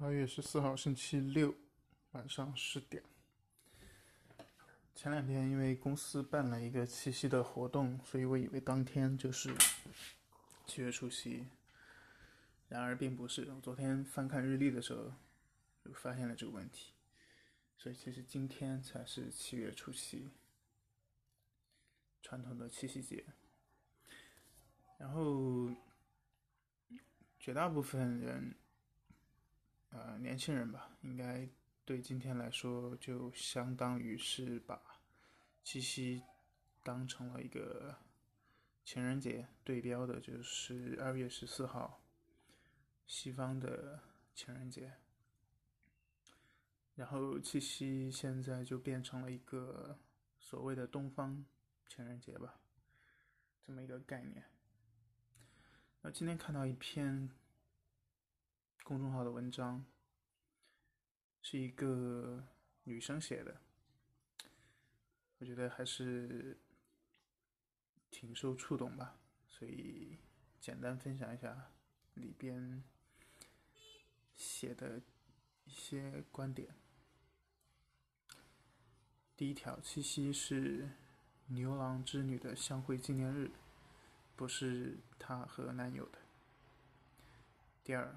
[0.00, 1.52] 八月十四号，星期六
[2.12, 3.02] 晚上十点。
[4.94, 9.52] 前两天因为公司办了一个七夕的活动，所以我以为当天就是
[10.66, 11.48] 七月初七。
[12.68, 15.12] 然而并不是，我昨天翻看日历的时候
[15.84, 16.92] 就发现了这个问题，
[17.76, 20.30] 所以其实今天才是七月初七，
[22.22, 23.24] 传统的七夕节。
[24.96, 25.68] 然后
[27.40, 28.54] 绝大部分人。
[29.90, 31.48] 呃，年轻人吧，应该
[31.84, 35.00] 对今天来说，就相当于是把
[35.64, 36.22] 七夕
[36.82, 37.96] 当成了一个
[38.84, 42.02] 情人节，对标的就是二月十四号，
[43.06, 44.00] 西方的
[44.34, 44.92] 情人节。
[46.94, 49.98] 然后七夕现在就变成了一个
[50.38, 51.44] 所谓的东方
[51.88, 52.60] 情人节吧，
[53.64, 54.44] 这么一个概念。
[56.02, 57.30] 那今天看到一篇。
[58.88, 59.84] 公众号的文章
[61.42, 62.42] 是一个
[62.84, 63.60] 女生写的，
[65.36, 66.58] 我觉得还是
[68.10, 70.16] 挺受触动吧，所以
[70.58, 71.70] 简单分享一下
[72.14, 72.82] 里边
[74.34, 75.02] 写的
[75.64, 76.74] 一些观点。
[79.36, 80.88] 第一条，七夕是
[81.48, 83.50] 牛郎织女的相会纪念日，
[84.34, 86.18] 不是她和男友的。
[87.84, 88.16] 第二。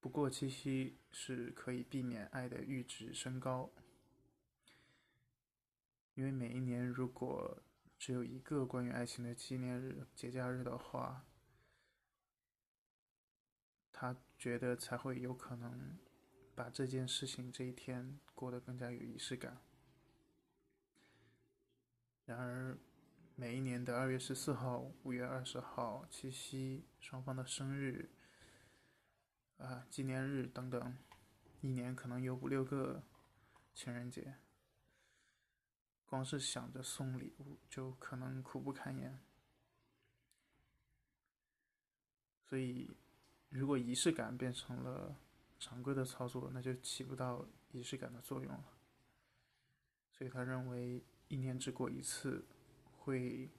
[0.00, 3.70] 不过七夕是可以避免爱的阈值升高，
[6.14, 7.60] 因为每一年如果
[7.98, 11.26] 只有一个关于爱情的纪念日、节假日的话，
[13.92, 15.98] 他觉得才会有可能
[16.54, 19.58] 把这件事情这一天过得更加有仪式感。
[22.24, 22.78] 然而，
[23.34, 28.10] 每一年的二月十四号、五月二十号、七夕，双方的生日。
[29.58, 30.96] 啊，纪念日等等，
[31.60, 33.02] 一年可能有五六个
[33.74, 34.36] 情人节，
[36.06, 39.18] 光是想着送礼物就可能苦不堪言。
[42.44, 42.96] 所以，
[43.48, 45.16] 如果仪式感变成了
[45.58, 48.78] 常规的操作，那就起不到仪式感的作用了。
[50.12, 52.46] 所以他认为，一年只过一次，
[53.00, 53.50] 会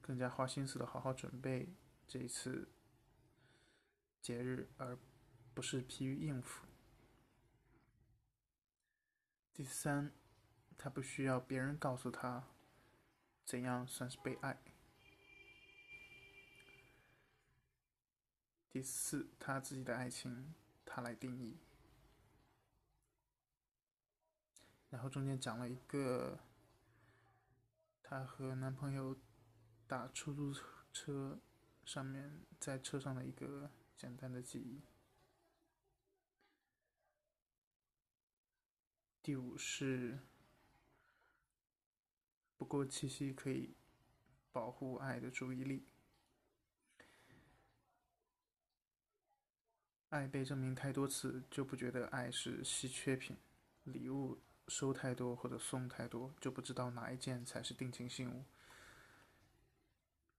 [0.00, 1.74] 更加花心思的好好准备
[2.06, 2.68] 这一次
[4.22, 4.96] 节日，而。
[5.58, 6.68] 不是疲于应付。
[9.52, 10.12] 第三，
[10.76, 12.46] 他不需要别人告诉他
[13.44, 14.56] 怎样算是被爱。
[18.70, 20.54] 第四，他自己的爱情
[20.84, 21.58] 他来定义。
[24.90, 26.38] 然后中间讲了一个，
[28.00, 29.18] 她和男朋友
[29.88, 30.54] 打出租
[30.92, 31.40] 车
[31.84, 34.84] 上面在车上的一个简单的记忆。
[39.28, 40.18] 第五是，
[42.56, 43.74] 不过七夕可以
[44.50, 45.86] 保护爱的注意力。
[50.08, 53.36] 爱被证明太多次，就不觉得爱是稀缺品。
[53.84, 58.46] 礼物收太多或者送太多，就不知道哪一件才是定情信物。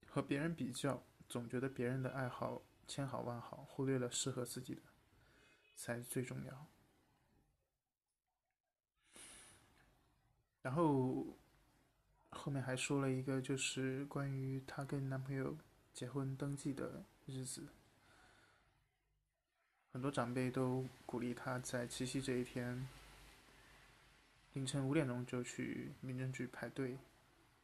[0.07, 4.81] 和别人比较，总觉得别人的爱好千好万好，忽略了适合自己的
[5.75, 6.65] 才最重要。
[10.61, 11.25] 然后
[12.29, 15.57] 后面还说了一个，就是关于她跟男朋友
[15.93, 17.67] 结婚登记的日子。
[19.91, 22.87] 很多长辈都鼓励她在七夕这一天
[24.53, 26.97] 凌晨五点钟就去民政局排队，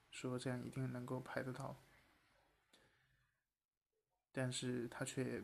[0.09, 1.75] 说这样一定能够排得到。
[4.31, 5.43] 但是她却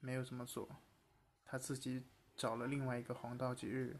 [0.00, 0.68] 没有这么做，
[1.44, 2.02] 她自己
[2.34, 3.96] 找了另外一个黄道吉日，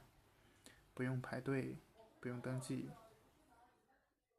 [0.95, 1.77] 不用排队。
[2.25, 2.89] 不用登记，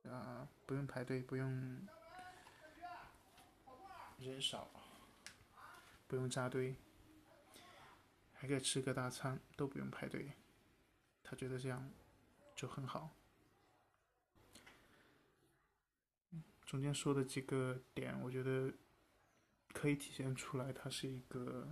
[0.10, 1.88] 啊，不用排队，不用
[4.18, 4.68] 人少，
[6.08, 6.76] 不用扎堆，
[8.34, 10.32] 还可以吃个大餐，都不用排队。
[11.24, 11.92] 他觉得这样
[12.56, 13.12] 就很好。
[16.66, 18.74] 中间说的几个点，我觉得
[19.74, 21.70] 可以体现出来，她是一个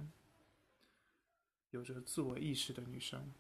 [1.72, 3.34] 有着自我意识的女生，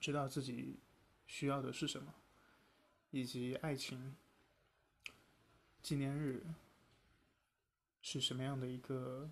[0.00, 0.80] 知道自己。
[1.28, 2.12] 需要的是什么，
[3.10, 4.16] 以及爱情
[5.80, 6.44] 纪念日
[8.02, 9.30] 是什么样的一个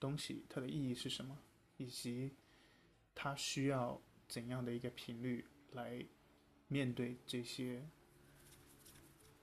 [0.00, 1.38] 东西，它的意义是什么，
[1.76, 2.34] 以及
[3.14, 6.04] 它需要怎样的一个频率来
[6.66, 7.88] 面对这些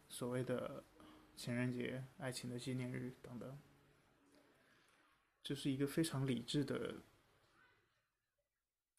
[0.10, 0.83] 所谓的
[1.36, 3.57] 情人节、爱情的纪念日等等。
[5.44, 7.01] 这是一个非常理智的、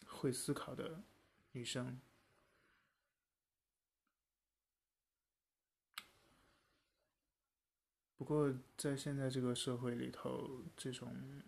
[0.07, 1.03] 会思考的
[1.55, 2.01] 女生。
[8.17, 11.43] 不过，在现在这个社会里头，这种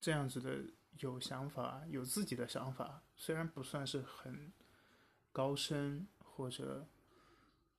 [0.00, 0.64] 这样子的
[1.00, 4.52] 有想法、有自己的想法，虽然不算是很
[5.30, 6.88] 高深或者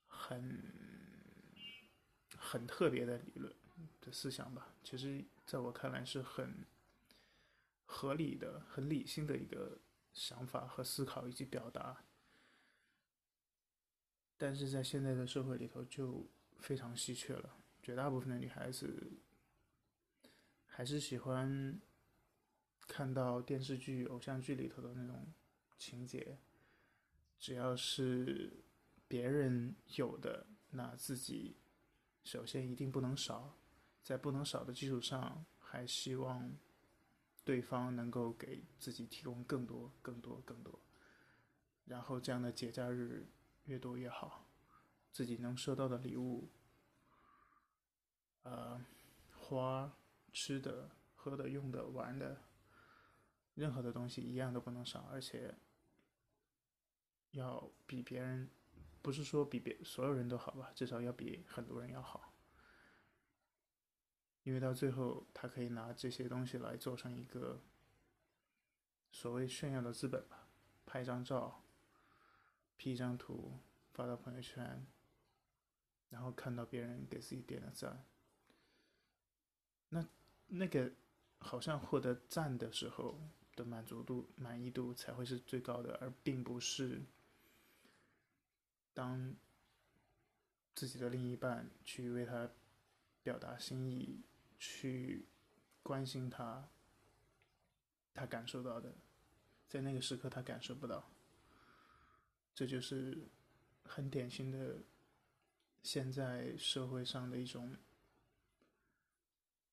[0.07, 1.51] 很
[2.37, 3.53] 很特别的理论
[4.01, 6.65] 的思想吧，其实在我看来是很
[7.85, 9.79] 合理的、很理性的一个
[10.13, 12.03] 想法和思考以及表达。
[14.37, 16.27] 但是在现在的社会里头就
[16.59, 19.13] 非常稀缺了，绝大部分的女孩子
[20.65, 21.79] 还是喜欢
[22.87, 25.31] 看到电视剧、偶像剧里头的那种
[25.77, 26.37] 情节，
[27.39, 28.51] 只要是
[29.07, 31.55] 别人有的，那自己
[32.23, 33.57] 首先一定不能少，
[34.03, 36.51] 在不能少的基础上，还希望
[37.45, 40.77] 对方能够给自己提供更多、更多、更多，
[41.85, 43.27] 然后这样的节假日。
[43.65, 44.45] 越多越好，
[45.11, 46.51] 自己能收到的礼物，
[48.43, 48.79] 呃，
[49.35, 49.91] 花、
[50.31, 52.43] 吃的、喝的、用的、玩的，
[53.55, 55.55] 任何的东西一样都不能少，而且
[57.31, 58.51] 要比别人，
[59.01, 62.34] 不是说比别所有人都好吧，至少要比很多人要好，
[64.45, 67.59] 因为到最后他可以拿这些东西来做成一个
[69.11, 70.47] 所谓炫耀的资本吧，
[70.85, 71.61] 拍张照。
[72.77, 73.53] P 一张图
[73.93, 74.85] 发到朋友圈，
[76.09, 78.03] 然后看到别人给自己点了赞，
[79.87, 80.05] 那
[80.47, 80.91] 那个
[81.39, 83.17] 好像获得赞的时候
[83.55, 87.01] 的满足度、满意度才会是最高的，而并不是
[88.93, 89.33] 当
[90.75, 92.51] 自己的另一半去为他
[93.23, 94.19] 表达心意、
[94.57, 95.27] 去
[95.83, 96.69] 关心他，
[98.13, 98.95] 他感受到的，
[99.67, 101.11] 在那个时刻他感受不到。
[102.53, 103.27] 这就是
[103.83, 104.83] 很典型的
[105.83, 107.75] 现在社会上的一种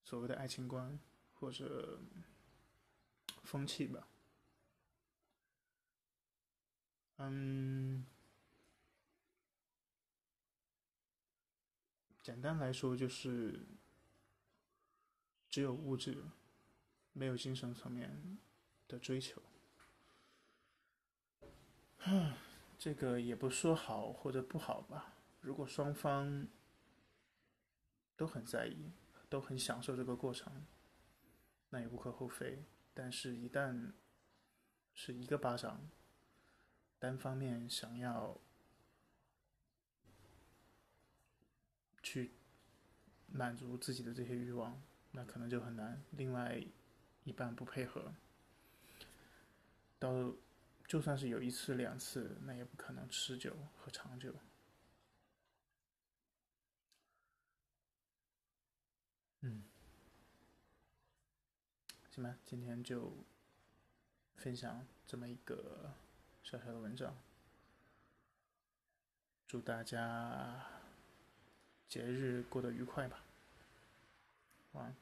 [0.04, 0.98] 所谓的爱情观
[1.34, 2.00] 或者
[3.44, 4.08] 风气吧。
[7.18, 8.04] 嗯，
[12.20, 13.64] 简单来说就是
[15.52, 16.24] 只有物质，
[17.12, 18.38] 没有精神层面
[18.88, 19.42] 的追求。
[22.78, 25.14] 这个也不说好或者不好吧。
[25.42, 26.48] 如果双方
[28.16, 28.92] 都很在意，
[29.28, 30.64] 都很享受这个过程，
[31.68, 32.64] 那也无可厚非。
[32.94, 33.92] 但是，一旦
[34.94, 35.86] 是一个巴掌，
[36.98, 38.40] 单方面想要
[42.02, 42.32] 去
[43.26, 46.02] 满足自己的这些欲望，那可能就很难。
[46.10, 46.60] 另外
[47.24, 48.12] 一半不配合，
[49.98, 50.34] 到。
[50.84, 54.34] 就算是有一次两次，那也不可能持久和长久。
[59.40, 59.62] 嗯，
[62.10, 63.10] 行吧，今天就
[64.36, 65.94] 分享这么一个
[66.42, 67.16] 小小的文章。
[69.46, 70.66] 祝大家
[71.88, 73.24] 节日过得愉快吧，
[74.72, 75.01] 晚安。